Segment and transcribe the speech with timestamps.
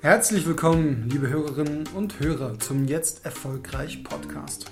[0.00, 4.70] Herzlich willkommen, liebe Hörerinnen und Hörer, zum Jetzt Erfolgreich Podcast.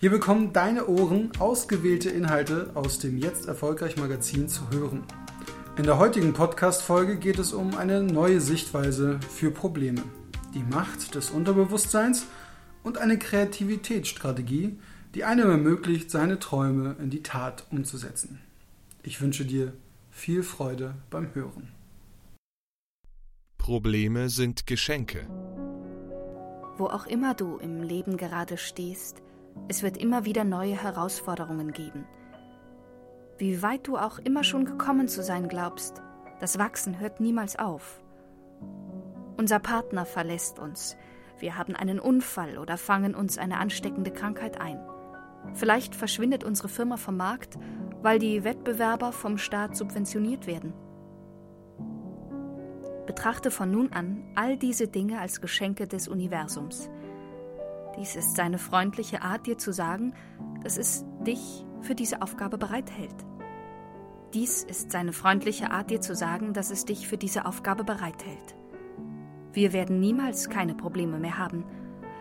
[0.00, 5.04] Hier bekommen deine Ohren ausgewählte Inhalte aus dem Jetzt Erfolgreich Magazin zu hören.
[5.78, 10.02] In der heutigen Podcast-Folge geht es um eine neue Sichtweise für Probleme,
[10.52, 12.26] die Macht des Unterbewusstseins
[12.82, 14.78] und eine Kreativitätsstrategie,
[15.14, 18.40] die einem ermöglicht, seine Träume in die Tat umzusetzen.
[19.02, 19.72] Ich wünsche dir
[20.10, 21.79] viel Freude beim Hören.
[23.70, 25.28] Probleme sind Geschenke.
[26.76, 29.22] Wo auch immer du im Leben gerade stehst,
[29.68, 32.04] es wird immer wieder neue Herausforderungen geben.
[33.38, 36.02] Wie weit du auch immer schon gekommen zu sein glaubst,
[36.40, 38.02] das Wachsen hört niemals auf.
[39.36, 40.96] Unser Partner verlässt uns,
[41.38, 44.80] wir haben einen Unfall oder fangen uns eine ansteckende Krankheit ein.
[45.54, 47.56] Vielleicht verschwindet unsere Firma vom Markt,
[48.02, 50.72] weil die Wettbewerber vom Staat subventioniert werden.
[53.10, 56.88] Betrachte von nun an all diese Dinge als Geschenke des Universums.
[57.98, 60.14] Dies ist seine freundliche Art, dir zu sagen,
[60.62, 63.16] dass es dich für diese Aufgabe bereithält.
[64.32, 68.54] Dies ist seine freundliche Art, dir zu sagen, dass es dich für diese Aufgabe bereithält.
[69.52, 71.64] Wir werden niemals keine Probleme mehr haben,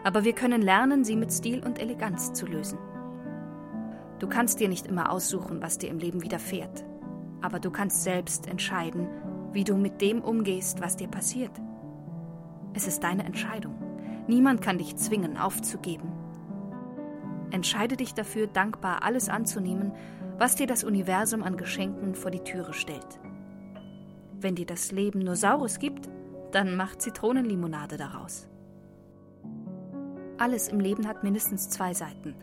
[0.04, 2.80] aber wir können lernen, sie mit Stil und Eleganz zu lösen.
[4.18, 6.84] Du kannst dir nicht immer aussuchen, was dir im Leben widerfährt,
[7.42, 9.08] aber du kannst selbst entscheiden,
[9.52, 11.52] wie du mit dem umgehst, was dir passiert.
[12.74, 13.76] Es ist deine Entscheidung.
[14.28, 16.12] Niemand kann dich zwingen, aufzugeben.
[17.52, 19.92] Entscheide dich dafür, dankbar alles anzunehmen,
[20.38, 23.20] was dir das Universum an Geschenken vor die Türe stellt.
[24.40, 26.10] Wenn dir das Leben nur Saures gibt,
[26.52, 28.48] dann mach Zitronenlimonade daraus.
[30.38, 32.36] Alles im Leben hat mindestens zwei Seiten.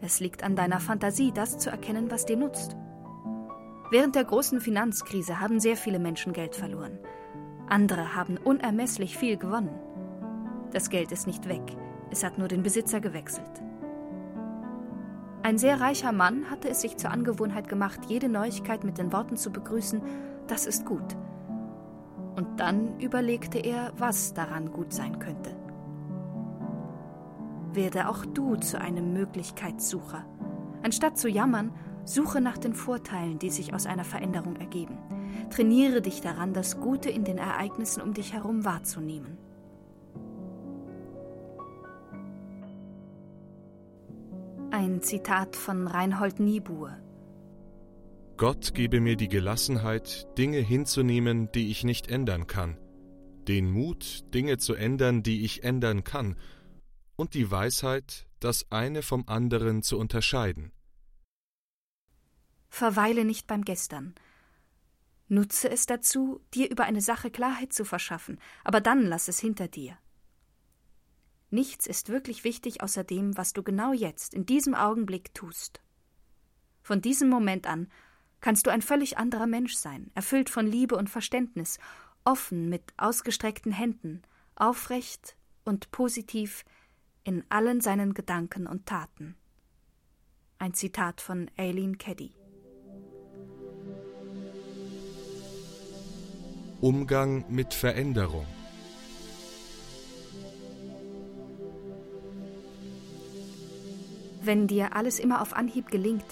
[0.00, 2.76] Es liegt an deiner Fantasie, das zu erkennen, was dir nutzt.
[3.90, 6.98] Während der großen Finanzkrise haben sehr viele Menschen Geld verloren.
[7.68, 9.70] Andere haben unermesslich viel gewonnen.
[10.72, 11.62] Das Geld ist nicht weg,
[12.10, 13.62] es hat nur den Besitzer gewechselt.
[15.42, 19.36] Ein sehr reicher Mann hatte es sich zur Angewohnheit gemacht, jede Neuigkeit mit den Worten
[19.36, 20.02] zu begrüßen,
[20.46, 21.16] das ist gut.
[22.36, 25.56] Und dann überlegte er, was daran gut sein könnte.
[27.72, 30.26] Werde auch du zu einem Möglichkeitssucher.
[30.82, 31.72] Anstatt zu jammern,
[32.08, 34.98] suche nach den Vorteilen, die sich aus einer Veränderung ergeben.
[35.50, 39.36] Trainiere dich daran, das Gute in den Ereignissen um dich herum wahrzunehmen.
[44.70, 46.96] Ein Zitat von Reinhold Niebuhr.
[48.36, 52.78] Gott gebe mir die Gelassenheit, Dinge hinzunehmen, die ich nicht ändern kann,
[53.48, 56.36] den Mut, Dinge zu ändern, die ich ändern kann,
[57.16, 60.70] und die Weisheit, das eine vom anderen zu unterscheiden.
[62.68, 64.14] Verweile nicht beim Gestern.
[65.28, 69.68] Nutze es dazu, dir über eine Sache Klarheit zu verschaffen, aber dann lass es hinter
[69.68, 69.98] dir.
[71.50, 75.80] Nichts ist wirklich wichtig außer dem, was du genau jetzt, in diesem Augenblick tust.
[76.82, 77.90] Von diesem Moment an
[78.40, 81.78] kannst du ein völlig anderer Mensch sein, erfüllt von Liebe und Verständnis,
[82.24, 84.22] offen mit ausgestreckten Händen,
[84.56, 86.64] aufrecht und positiv
[87.24, 89.36] in allen seinen Gedanken und Taten.
[90.58, 92.34] Ein Zitat von Aileen Keddy.
[96.80, 98.46] Umgang mit Veränderung.
[104.40, 106.24] Wenn dir alles immer auf Anhieb gelingt,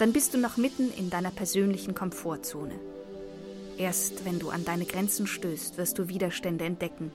[0.00, 2.74] dann bist du noch mitten in deiner persönlichen Komfortzone.
[3.76, 7.12] Erst wenn du an deine Grenzen stößt, wirst du Widerstände entdecken.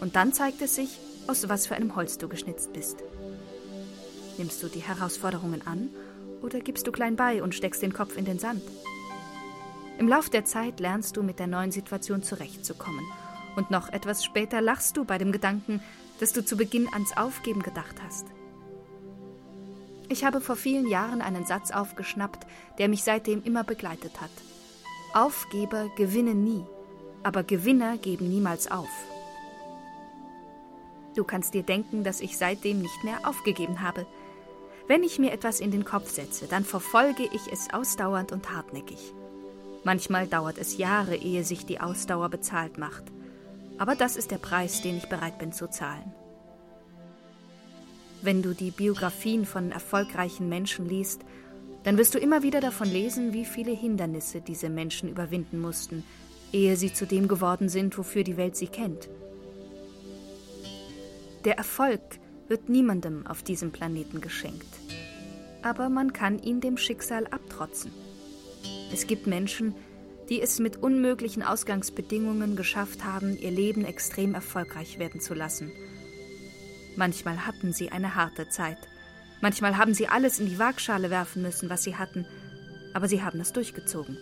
[0.00, 0.98] Und dann zeigt es sich,
[1.28, 3.04] aus was für einem Holz du geschnitzt bist.
[4.38, 5.90] Nimmst du die Herausforderungen an
[6.42, 8.62] oder gibst du klein bei und steckst den Kopf in den Sand?
[9.98, 13.04] Im Lauf der Zeit lernst du mit der neuen Situation zurechtzukommen.
[13.56, 15.80] Und noch etwas später lachst du bei dem Gedanken,
[16.20, 18.26] dass du zu Beginn ans Aufgeben gedacht hast.
[20.08, 22.46] Ich habe vor vielen Jahren einen Satz aufgeschnappt,
[22.78, 24.30] der mich seitdem immer begleitet hat.
[25.14, 26.64] Aufgeber gewinnen nie,
[27.22, 28.90] aber Gewinner geben niemals auf.
[31.16, 34.06] Du kannst dir denken, dass ich seitdem nicht mehr aufgegeben habe.
[34.86, 39.14] Wenn ich mir etwas in den Kopf setze, dann verfolge ich es ausdauernd und hartnäckig.
[39.86, 43.04] Manchmal dauert es Jahre, ehe sich die Ausdauer bezahlt macht.
[43.78, 46.12] Aber das ist der Preis, den ich bereit bin zu zahlen.
[48.20, 51.20] Wenn du die Biografien von erfolgreichen Menschen liest,
[51.84, 56.02] dann wirst du immer wieder davon lesen, wie viele Hindernisse diese Menschen überwinden mussten,
[56.52, 59.08] ehe sie zu dem geworden sind, wofür die Welt sie kennt.
[61.44, 62.02] Der Erfolg
[62.48, 64.80] wird niemandem auf diesem Planeten geschenkt.
[65.62, 67.92] Aber man kann ihn dem Schicksal abtrotzen.
[68.92, 69.74] Es gibt Menschen,
[70.28, 75.72] die es mit unmöglichen Ausgangsbedingungen geschafft haben, ihr Leben extrem erfolgreich werden zu lassen.
[76.96, 78.78] Manchmal hatten sie eine harte Zeit.
[79.40, 82.26] Manchmal haben sie alles in die Waagschale werfen müssen, was sie hatten,
[82.94, 84.16] aber sie haben es durchgezogen.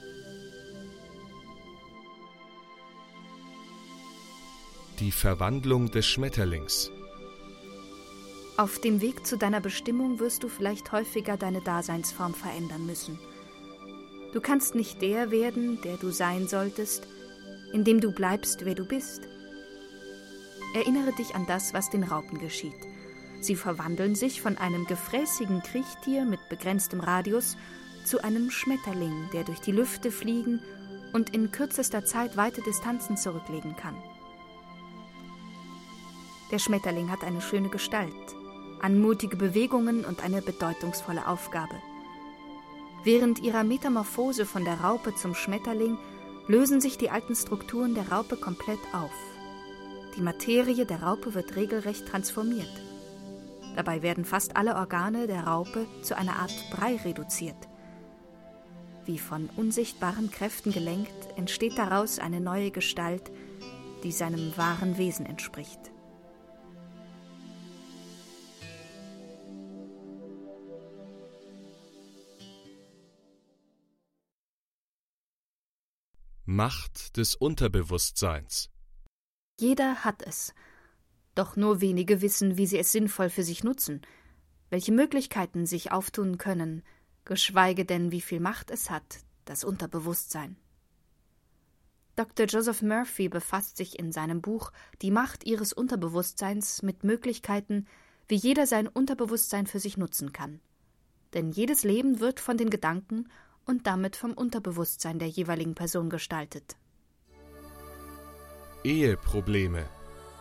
[5.00, 6.90] Die Verwandlung des Schmetterlings.
[8.56, 13.18] Auf dem Weg zu deiner Bestimmung wirst du vielleicht häufiger deine Daseinsform verändern müssen.
[14.34, 17.06] Du kannst nicht der werden, der du sein solltest,
[17.72, 19.22] indem du bleibst, wer du bist.
[20.74, 22.74] Erinnere dich an das, was den Raupen geschieht.
[23.40, 27.56] Sie verwandeln sich von einem gefräßigen Kriechtier mit begrenztem Radius
[28.04, 30.60] zu einem Schmetterling, der durch die Lüfte fliegen
[31.12, 33.94] und in kürzester Zeit weite Distanzen zurücklegen kann.
[36.50, 38.10] Der Schmetterling hat eine schöne Gestalt,
[38.82, 41.76] anmutige Bewegungen und eine bedeutungsvolle Aufgabe.
[43.04, 45.98] Während ihrer Metamorphose von der Raupe zum Schmetterling
[46.48, 49.12] lösen sich die alten Strukturen der Raupe komplett auf.
[50.16, 52.82] Die Materie der Raupe wird regelrecht transformiert.
[53.76, 57.68] Dabei werden fast alle Organe der Raupe zu einer Art Brei reduziert.
[59.04, 63.30] Wie von unsichtbaren Kräften gelenkt, entsteht daraus eine neue Gestalt,
[64.02, 65.93] die seinem wahren Wesen entspricht.
[76.54, 78.70] Macht des Unterbewusstseins.
[79.58, 80.54] Jeder hat es.
[81.34, 84.02] Doch nur wenige wissen, wie sie es sinnvoll für sich nutzen,
[84.70, 86.84] welche Möglichkeiten sich auftun können,
[87.24, 90.56] geschweige denn, wie viel Macht es hat, das Unterbewusstsein.
[92.14, 92.46] Dr.
[92.46, 94.70] Joseph Murphy befasst sich in seinem Buch
[95.02, 97.88] Die Macht ihres Unterbewusstseins mit Möglichkeiten,
[98.28, 100.60] wie jeder sein Unterbewusstsein für sich nutzen kann.
[101.32, 103.28] Denn jedes Leben wird von den Gedanken
[103.66, 106.76] und damit vom Unterbewusstsein der jeweiligen Person gestaltet.
[108.82, 109.84] Eheprobleme.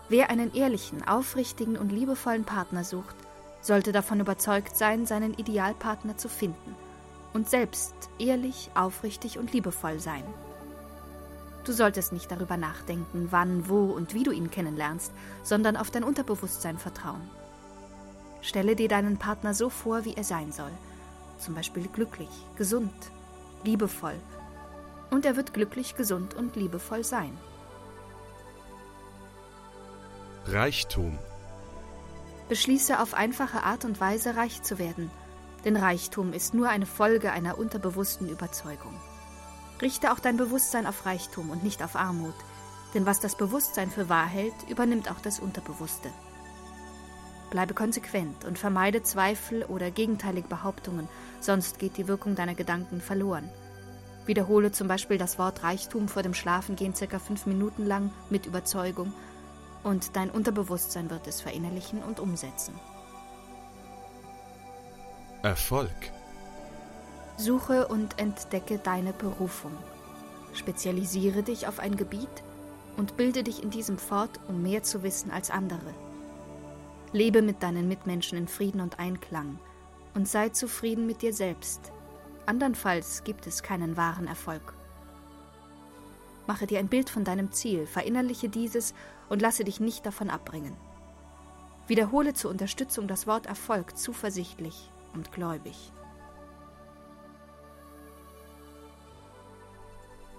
[0.09, 3.15] Wer einen ehrlichen, aufrichtigen und liebevollen Partner sucht,
[3.61, 6.75] sollte davon überzeugt sein, seinen Idealpartner zu finden
[7.33, 10.23] und selbst ehrlich, aufrichtig und liebevoll sein.
[11.63, 16.03] Du solltest nicht darüber nachdenken, wann, wo und wie du ihn kennenlernst, sondern auf dein
[16.03, 17.21] Unterbewusstsein vertrauen.
[18.41, 20.71] Stelle dir deinen Partner so vor, wie er sein soll–
[21.37, 22.93] zum Beispiel glücklich, gesund,
[23.63, 24.15] liebevoll.
[25.09, 27.37] Und er wird glücklich, gesund und liebevoll sein.
[30.45, 31.17] Reichtum.
[32.49, 35.09] Beschließe auf einfache Art und Weise reich zu werden,
[35.63, 38.99] denn Reichtum ist nur eine Folge einer unterbewussten Überzeugung.
[39.81, 42.35] Richte auch dein Bewusstsein auf Reichtum und nicht auf Armut,
[42.93, 46.09] denn was das Bewusstsein für wahr hält, übernimmt auch das Unterbewusste.
[47.53, 51.07] Bleibe konsequent und vermeide Zweifel oder gegenteilige Behauptungen,
[51.39, 53.47] sonst geht die Wirkung deiner Gedanken verloren.
[54.25, 59.13] Wiederhole zum Beispiel das Wort Reichtum vor dem Schlafengehen circa fünf Minuten lang mit Überzeugung
[59.83, 62.73] und dein Unterbewusstsein wird es verinnerlichen und umsetzen.
[65.43, 66.11] Erfolg.
[67.37, 69.77] Suche und entdecke deine Berufung.
[70.55, 72.43] Spezialisiere dich auf ein Gebiet
[72.97, 75.93] und bilde dich in diesem fort, um mehr zu wissen als andere.
[77.13, 79.59] Lebe mit deinen Mitmenschen in Frieden und Einklang
[80.15, 81.91] und sei zufrieden mit dir selbst.
[82.47, 84.73] Andernfalls gibt es keinen wahren Erfolg.
[86.47, 88.95] Mache dir ein Bild von deinem Ziel, verinnerliche dieses
[89.29, 90.75] und lasse dich nicht davon abbringen.
[91.87, 95.91] Wiederhole zur Unterstützung das Wort Erfolg zuversichtlich und gläubig.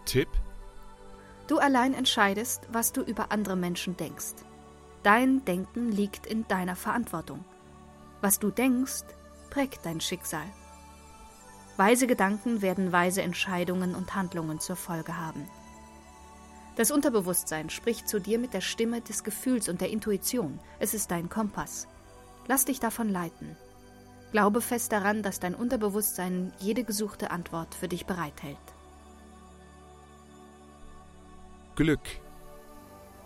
[0.04, 0.28] Tipp?
[1.46, 4.34] Du allein entscheidest, was du über andere Menschen denkst.
[5.04, 7.44] Dein Denken liegt in deiner Verantwortung.
[8.22, 9.04] Was du denkst,
[9.50, 10.46] prägt dein Schicksal.
[11.76, 15.46] Weise Gedanken werden weise Entscheidungen und Handlungen zur Folge haben.
[16.76, 20.58] Das Unterbewusstsein spricht zu dir mit der Stimme des Gefühls und der Intuition.
[20.78, 21.86] Es ist dein Kompass.
[22.46, 23.56] Lass dich davon leiten.
[24.32, 28.56] Glaube fest daran, dass dein Unterbewusstsein jede gesuchte Antwort für dich bereithält.
[31.76, 32.23] Glück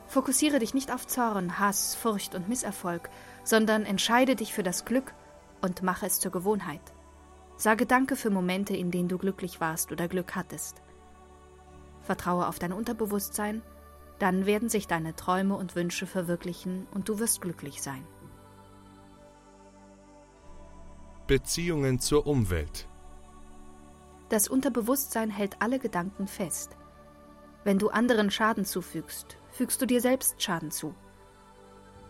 [0.09, 3.11] Fokussiere dich nicht auf Zorn, Hass, Furcht und Misserfolg,
[3.45, 5.13] sondern entscheide dich für das Glück
[5.61, 6.81] und mache es zur Gewohnheit.
[7.57, 10.81] Sage Danke für Momente, in denen du glücklich warst oder Glück hattest.
[12.01, 13.63] Vertraue auf dein Unterbewusstsein,
[14.19, 18.05] dann werden sich deine Träume und Wünsche verwirklichen und du wirst glücklich sein.
[21.27, 22.89] Beziehungen zur Umwelt.
[24.31, 26.77] Das Unterbewusstsein hält alle Gedanken fest.
[27.69, 30.95] Wenn du anderen Schaden zufügst, fügst du dir selbst Schaden zu.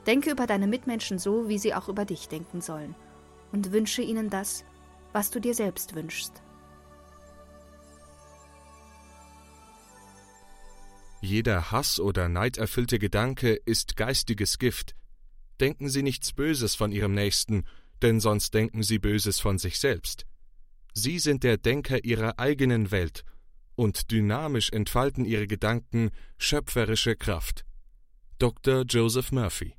[0.07, 2.95] Denke über deine Mitmenschen so, wie sie auch über dich denken sollen,
[3.51, 4.65] und wünsche ihnen das,
[5.13, 6.45] was du dir selbst wünschst.
[11.23, 14.95] Jeder Hass oder neiderfüllte Gedanke ist geistiges Gift.
[15.59, 17.65] Denken Sie nichts Böses von Ihrem Nächsten,
[18.01, 20.25] denn sonst denken Sie Böses von sich selbst.
[20.95, 23.25] Sie sind der Denker Ihrer eigenen Welt,
[23.79, 27.65] und dynamisch entfalten Ihre Gedanken schöpferische Kraft.
[28.41, 28.83] Dr.
[28.83, 29.75] Joseph Murphy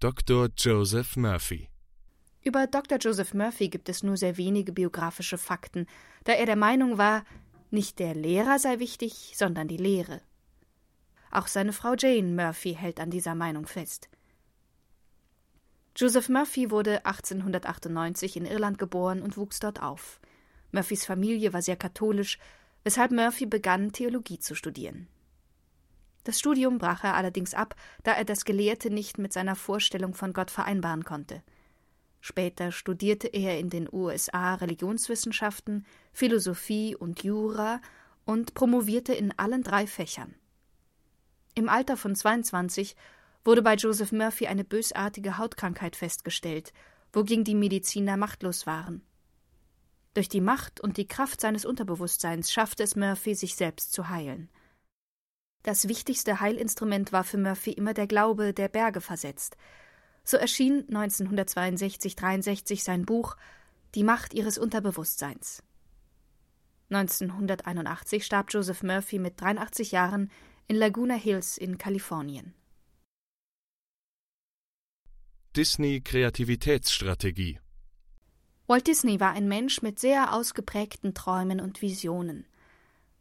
[0.00, 0.48] Dr.
[0.54, 1.70] Joseph Murphy
[2.48, 2.98] über Dr.
[2.98, 5.86] Joseph Murphy gibt es nur sehr wenige biografische Fakten,
[6.24, 7.24] da er der Meinung war,
[7.70, 10.22] nicht der Lehrer sei wichtig, sondern die Lehre.
[11.30, 14.08] Auch seine Frau Jane Murphy hält an dieser Meinung fest.
[15.94, 20.18] Joseph Murphy wurde 1898 in Irland geboren und wuchs dort auf.
[20.72, 22.38] Murphys Familie war sehr katholisch,
[22.82, 25.06] weshalb Murphy begann, Theologie zu studieren.
[26.24, 27.74] Das Studium brach er allerdings ab,
[28.04, 31.42] da er das Gelehrte nicht mit seiner Vorstellung von Gott vereinbaren konnte.
[32.20, 37.80] Später studierte er in den USA Religionswissenschaften, Philosophie und Jura
[38.24, 40.34] und promovierte in allen drei Fächern.
[41.54, 42.96] Im Alter von 22
[43.44, 46.72] wurde bei Joseph Murphy eine bösartige Hautkrankheit festgestellt,
[47.12, 49.02] wogegen die Mediziner machtlos waren.
[50.14, 54.48] Durch die Macht und die Kraft seines Unterbewusstseins schaffte es Murphy, sich selbst zu heilen.
[55.62, 59.56] Das wichtigste Heilinstrument war für Murphy immer der Glaube, der Berge versetzt,
[60.28, 63.36] so erschien 1962-63 sein Buch
[63.94, 65.62] Die Macht ihres Unterbewusstseins.
[66.90, 70.30] 1981 starb Joseph Murphy mit 83 Jahren
[70.66, 72.54] in Laguna Hills in Kalifornien.
[75.56, 77.58] Disney Kreativitätsstrategie
[78.66, 82.46] Walt Disney war ein Mensch mit sehr ausgeprägten Träumen und Visionen.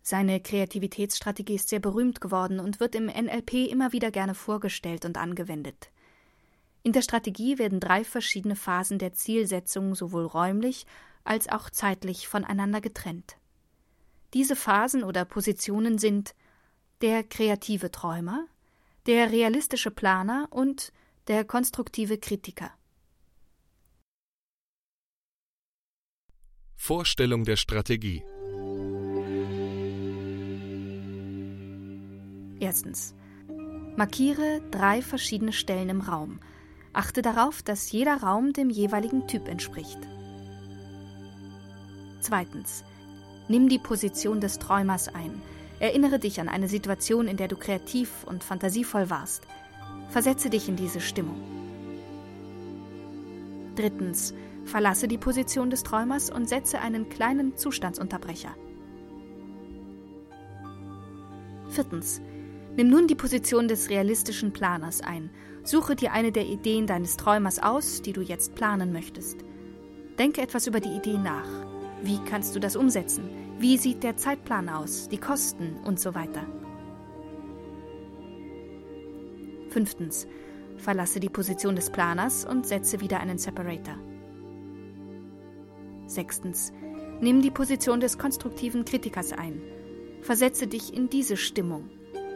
[0.02, 5.18] Seine Kreativitätsstrategie ist sehr berühmt geworden und wird im NLP immer wieder gerne vorgestellt und
[5.18, 5.90] angewendet.
[6.88, 10.86] In der Strategie werden drei verschiedene Phasen der Zielsetzung sowohl räumlich
[11.26, 13.36] als auch zeitlich voneinander getrennt.
[14.34, 16.34] Diese Phasen oder Positionen sind
[17.02, 18.48] der kreative Träumer,
[19.06, 20.94] der realistische Planer und
[21.28, 22.72] der konstruktive Kritiker.
[26.78, 28.24] Vorstellung der Strategie
[32.62, 33.14] Erstens.
[33.98, 36.40] Markiere drei verschiedene Stellen im Raum,
[36.98, 40.00] Achte darauf, dass jeder Raum dem jeweiligen Typ entspricht.
[42.22, 42.84] Zweitens.
[43.48, 45.40] Nimm die Position des Träumers ein.
[45.80, 49.44] Erinnere dich an eine Situation, in der du kreativ und fantasievoll warst.
[50.10, 51.40] Versetze dich in diese Stimmung.
[53.76, 54.34] Drittens.
[54.66, 58.56] Verlasse die Position des Träumers und setze einen kleinen Zustandsunterbrecher.
[61.70, 62.22] Viertens.
[62.76, 65.30] Nimm nun die Position des realistischen Planers ein
[65.68, 69.44] Suche dir eine der Ideen deines Träumers aus, die du jetzt planen möchtest.
[70.18, 71.50] Denke etwas über die Idee nach.
[72.02, 73.30] Wie kannst du das umsetzen?
[73.60, 76.46] Wie sieht der Zeitplan aus, die Kosten und so weiter?
[79.70, 80.26] Fünftens.
[80.78, 83.98] Verlasse die Position des Planers und setze wieder einen Separator.
[86.06, 86.72] Sechstens.
[87.20, 89.62] Nimm die Position des konstruktiven Kritikers ein.
[90.22, 91.90] Versetze dich in diese Stimmung.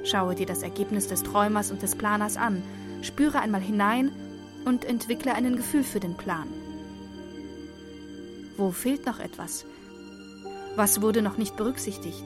[0.04, 2.62] Schaue dir das Ergebnis des Träumers und des Planers an
[3.02, 4.12] spüre einmal hinein
[4.66, 6.48] und entwickle ein Gefühl für den Plan.
[8.58, 9.66] Wo fehlt noch etwas?
[10.76, 12.24] Was wurde noch nicht berücksichtigt?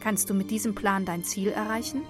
[0.00, 2.02] Kannst du mit diesem Plan dein Ziel erreichen?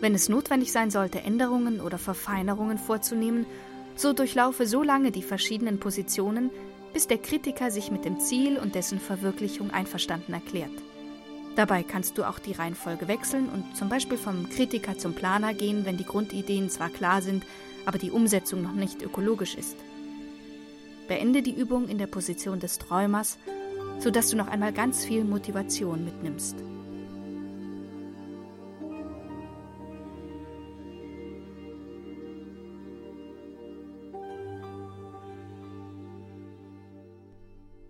[0.00, 3.46] Wenn es notwendig sein sollte, Änderungen oder Verfeinerungen vorzunehmen,
[3.96, 6.50] so durchlaufe so lange die verschiedenen Positionen,
[6.92, 10.70] bis der Kritiker sich mit dem Ziel und dessen Verwirklichung einverstanden erklärt.
[11.56, 15.84] Dabei kannst du auch die Reihenfolge wechseln und zum Beispiel vom Kritiker zum Planer gehen,
[15.84, 17.44] wenn die Grundideen zwar klar sind,
[17.86, 19.76] aber die Umsetzung noch nicht ökologisch ist.
[21.06, 23.38] Beende die Übung in der Position des Träumers,
[24.00, 26.56] sodass du noch einmal ganz viel Motivation mitnimmst.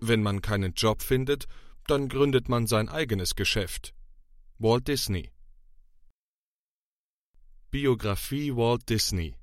[0.01, 1.47] Wenn man keinen Job findet,
[1.87, 3.95] dann gründet man sein eigenes Geschäft.
[4.59, 5.31] Walt Disney
[7.71, 9.35] Biografie Walt Disney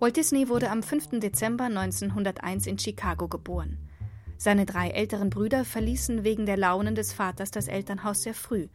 [0.00, 1.20] Walt Disney wurde am 5.
[1.20, 3.76] Dezember 1901 in Chicago geboren.
[4.38, 8.68] Seine drei älteren Brüder verließen wegen der Launen des Vaters das Elternhaus sehr früh.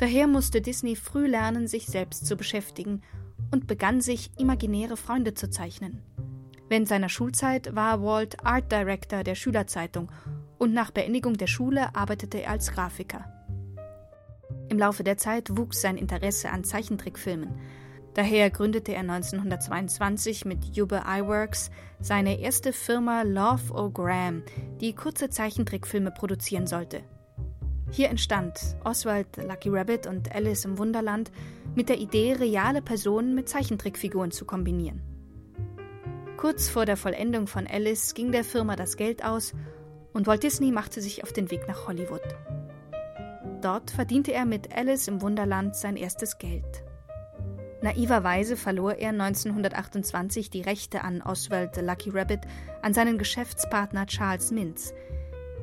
[0.00, 3.02] Daher musste Disney früh lernen, sich selbst zu beschäftigen
[3.50, 6.00] und begann sich imaginäre Freunde zu zeichnen.
[6.70, 10.10] Während seiner Schulzeit war Walt Art Director der Schülerzeitung
[10.56, 13.26] und nach Beendigung der Schule arbeitete er als Grafiker.
[14.70, 17.60] Im Laufe der Zeit wuchs sein Interesse an Zeichentrickfilmen.
[18.14, 24.44] Daher gründete er 1922 mit Jube Iworks seine erste Firma Love O'Gram,
[24.80, 27.02] die kurze Zeichentrickfilme produzieren sollte.
[27.92, 31.32] Hier entstand Oswald Lucky Rabbit und Alice im Wunderland
[31.74, 35.02] mit der Idee, reale Personen mit Zeichentrickfiguren zu kombinieren.
[36.36, 39.54] Kurz vor der Vollendung von Alice ging der Firma das Geld aus
[40.12, 42.22] und Walt Disney machte sich auf den Weg nach Hollywood.
[43.60, 46.84] Dort verdiente er mit Alice im Wunderland sein erstes Geld.
[47.82, 52.40] Naiverweise verlor er 1928 die Rechte an Oswald the Lucky Rabbit
[52.82, 54.94] an seinen Geschäftspartner Charles Mintz.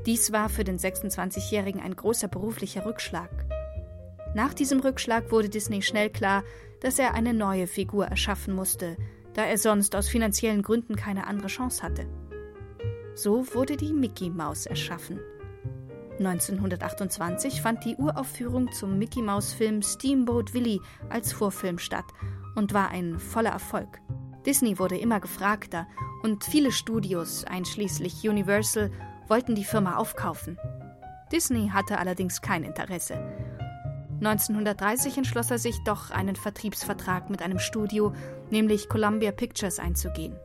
[0.07, 3.29] Dies war für den 26-Jährigen ein großer beruflicher Rückschlag.
[4.33, 6.45] Nach diesem Rückschlag wurde Disney schnell klar,
[6.79, 8.95] dass er eine neue Figur erschaffen musste,
[9.33, 12.07] da er sonst aus finanziellen Gründen keine andere Chance hatte.
[13.15, 15.19] So wurde die Mickey Maus erschaffen.
[16.19, 22.05] 1928 fand die Uraufführung zum Mickey Maus Film Steamboat Willie als Vorfilm statt
[22.55, 23.99] und war ein voller Erfolg.
[24.45, 25.85] Disney wurde immer gefragter
[26.23, 28.89] und viele Studios, einschließlich Universal,
[29.27, 30.57] wollten die Firma aufkaufen.
[31.31, 33.15] Disney hatte allerdings kein Interesse.
[34.19, 38.13] 1930 entschloss er sich doch, einen Vertriebsvertrag mit einem Studio,
[38.49, 40.35] nämlich Columbia Pictures, einzugehen.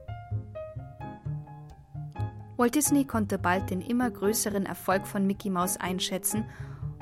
[2.59, 6.45] Walt Disney konnte bald den immer größeren Erfolg von Mickey Mouse einschätzen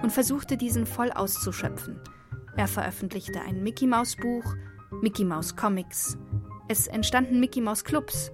[0.03, 2.01] und versuchte diesen voll auszuschöpfen.
[2.57, 4.55] Er veröffentlichte ein Mickey Mouse Buch,
[5.03, 6.17] Mickey Mouse Comics.
[6.69, 8.33] Es entstanden Mickey Mouse Clubs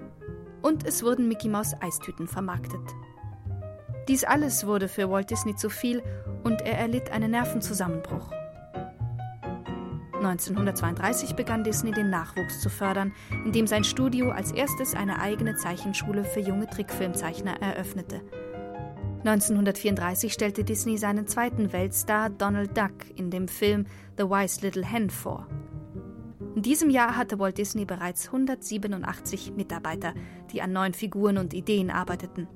[0.63, 2.95] und es wurden Mickey Mouse Eistüten vermarktet.
[4.09, 6.03] Dies alles wurde für Walt Disney zu viel
[6.45, 8.31] und er erlitt einen Nervenzusammenbruch.
[10.15, 13.13] 1932 begann Disney den Nachwuchs zu fördern,
[13.45, 18.23] indem sein Studio als erstes eine eigene Zeichenschule für junge Trickfilmzeichner eröffnete.
[19.25, 25.11] 1934 stellte Disney seinen zweiten Weltstar Donald Duck in dem Film The Wise Little Hen
[25.11, 25.49] vor.
[26.55, 30.15] In diesem Jahr hatte Walt Disney bereits 187 Mitarbeiter,
[30.53, 32.47] die an neuen Figuren und Ideen arbeiteten.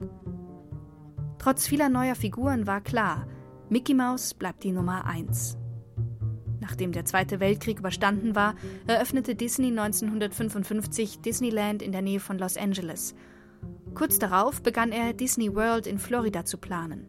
[1.40, 3.26] Trotz vieler neuer Figuren war klar,
[3.70, 5.56] Mickey Mouse bleibt die Nummer 1.
[6.60, 12.58] Nachdem der Zweite Weltkrieg überstanden war, eröffnete Disney 1955 Disneyland in der Nähe von Los
[12.58, 13.14] Angeles.
[13.94, 17.06] Kurz darauf begann er Disney World in Florida zu planen.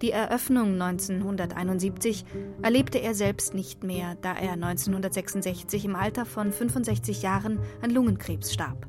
[0.00, 2.24] Die Eröffnung 1971
[2.62, 8.54] erlebte er selbst nicht mehr, da er 1966 im Alter von 65 Jahren an Lungenkrebs
[8.54, 8.86] starb.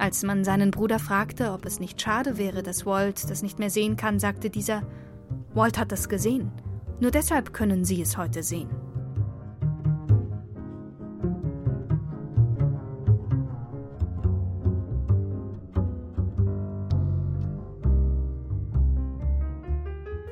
[0.00, 3.68] Als man seinen Bruder fragte, ob es nicht schade wäre, dass Walt das nicht mehr
[3.68, 4.82] sehen kann, sagte dieser,
[5.52, 6.50] Walt hat das gesehen.
[7.00, 8.70] Nur deshalb können Sie es heute sehen.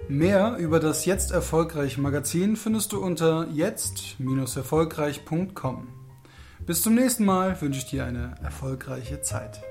[0.08, 5.97] Mehr über das Jetzt Erfolgreich Magazin findest du unter jetzt-erfolgreich.com.
[6.68, 9.62] Bis zum nächsten Mal wünsche ich dir eine erfolgreiche Zeit.